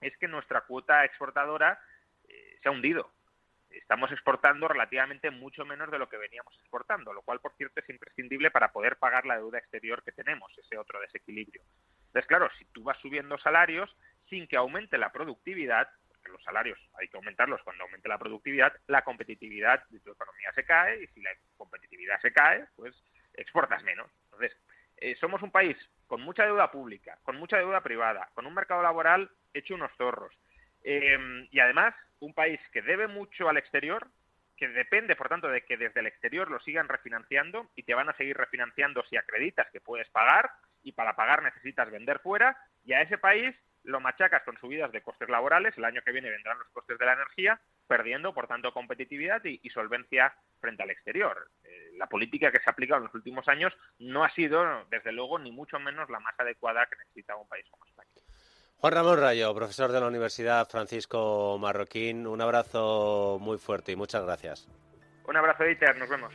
es 0.00 0.16
que 0.16 0.28
nuestra 0.28 0.62
cuota 0.62 1.04
exportadora 1.04 1.78
eh, 2.26 2.58
se 2.62 2.70
ha 2.70 2.72
hundido 2.72 3.12
estamos 3.70 4.10
exportando 4.12 4.68
relativamente 4.68 5.30
mucho 5.30 5.64
menos 5.64 5.90
de 5.90 5.98
lo 5.98 6.08
que 6.08 6.16
veníamos 6.16 6.54
exportando, 6.58 7.12
lo 7.12 7.22
cual, 7.22 7.40
por 7.40 7.54
cierto, 7.56 7.80
es 7.80 7.88
imprescindible 7.88 8.50
para 8.50 8.72
poder 8.72 8.96
pagar 8.96 9.26
la 9.26 9.36
deuda 9.36 9.58
exterior 9.58 10.02
que 10.02 10.12
tenemos, 10.12 10.50
ese 10.58 10.78
otro 10.78 11.00
desequilibrio. 11.00 11.62
Entonces, 12.06 12.26
claro, 12.26 12.48
si 12.58 12.64
tú 12.66 12.82
vas 12.82 12.98
subiendo 12.98 13.38
salarios 13.38 13.94
sin 14.28 14.46
que 14.46 14.56
aumente 14.56 14.98
la 14.98 15.12
productividad, 15.12 15.88
porque 16.08 16.30
los 16.30 16.42
salarios 16.42 16.78
hay 16.94 17.08
que 17.08 17.16
aumentarlos 17.16 17.62
cuando 17.62 17.84
aumente 17.84 18.08
la 18.08 18.18
productividad, 18.18 18.72
la 18.86 19.02
competitividad 19.02 19.84
de 19.88 20.00
tu 20.00 20.10
economía 20.10 20.52
se 20.54 20.64
cae 20.64 21.02
y 21.02 21.06
si 21.08 21.22
la 21.22 21.30
competitividad 21.56 22.20
se 22.20 22.32
cae, 22.32 22.66
pues 22.76 22.94
exportas 23.34 23.82
menos. 23.84 24.10
Entonces, 24.24 24.56
eh, 24.98 25.16
somos 25.20 25.42
un 25.42 25.50
país 25.50 25.76
con 26.06 26.22
mucha 26.22 26.44
deuda 26.44 26.70
pública, 26.70 27.18
con 27.22 27.36
mucha 27.36 27.58
deuda 27.58 27.82
privada, 27.82 28.30
con 28.34 28.46
un 28.46 28.54
mercado 28.54 28.82
laboral 28.82 29.30
hecho 29.52 29.74
unos 29.74 29.92
zorros. 29.96 30.34
Eh, 30.82 31.48
y 31.50 31.58
además 31.58 31.94
un 32.20 32.32
país 32.32 32.60
que 32.72 32.82
debe 32.82 33.08
mucho 33.08 33.48
al 33.48 33.56
exterior, 33.56 34.08
que 34.56 34.68
depende, 34.68 35.16
por 35.16 35.28
tanto, 35.28 35.48
de 35.48 35.62
que 35.62 35.76
desde 35.76 36.00
el 36.00 36.06
exterior 36.06 36.50
lo 36.50 36.60
sigan 36.60 36.88
refinanciando 36.88 37.70
y 37.74 37.82
te 37.82 37.94
van 37.94 38.08
a 38.08 38.16
seguir 38.16 38.36
refinanciando 38.36 39.04
si 39.04 39.16
acreditas 39.16 39.68
que 39.70 39.80
puedes 39.80 40.08
pagar 40.10 40.50
y 40.82 40.92
para 40.92 41.14
pagar 41.14 41.42
necesitas 41.42 41.90
vender 41.90 42.20
fuera 42.20 42.56
y 42.84 42.92
a 42.94 43.02
ese 43.02 43.18
país 43.18 43.54
lo 43.86 44.00
machacas 44.00 44.42
con 44.42 44.58
subidas 44.58 44.90
de 44.92 45.00
costes 45.00 45.28
laborales, 45.28 45.76
el 45.78 45.84
año 45.84 46.02
que 46.04 46.12
viene 46.12 46.30
vendrán 46.30 46.58
los 46.58 46.68
costes 46.68 46.98
de 46.98 47.06
la 47.06 47.14
energía, 47.14 47.60
perdiendo, 47.86 48.34
por 48.34 48.48
tanto, 48.48 48.72
competitividad 48.72 49.42
y, 49.44 49.68
solvencia 49.70 50.34
frente 50.60 50.82
al 50.82 50.90
exterior. 50.90 51.50
Eh, 51.64 51.92
la 51.96 52.06
política 52.06 52.50
que 52.50 52.58
se 52.58 52.68
ha 52.68 52.72
aplicado 52.72 52.98
en 52.98 53.04
los 53.04 53.14
últimos 53.14 53.46
años 53.48 53.72
no 53.98 54.24
ha 54.24 54.30
sido, 54.30 54.84
desde 54.90 55.12
luego, 55.12 55.38
ni 55.38 55.52
mucho 55.52 55.78
menos 55.78 56.10
la 56.10 56.18
más 56.18 56.34
adecuada 56.38 56.86
que 56.86 56.96
necesita 56.96 57.36
un 57.36 57.46
país 57.46 57.66
como 57.70 57.84
España. 57.84 58.10
Juan 58.78 58.92
Ramón 58.92 59.20
Rayo, 59.20 59.54
profesor 59.54 59.92
de 59.92 60.00
la 60.00 60.06
Universidad 60.06 60.68
Francisco 60.68 61.56
Marroquín, 61.58 62.26
un 62.26 62.40
abrazo 62.40 63.38
muy 63.40 63.58
fuerte 63.58 63.92
y 63.92 63.96
muchas 63.96 64.24
gracias. 64.24 64.68
Un 65.24 65.36
abrazo, 65.36 65.64
Dieter, 65.64 65.96
nos 65.96 66.08
vemos. 66.08 66.34